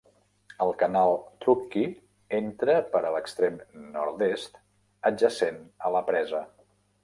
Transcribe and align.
El 0.63 0.71
canal 0.83 1.11
Truckee 1.45 1.83
entra 2.39 2.79
per 2.95 3.03
l'extrem 3.05 3.61
nord-est, 3.99 4.61
adjacent 5.15 5.65
a 5.91 5.97
la 5.99 6.07
presa. 6.13 6.45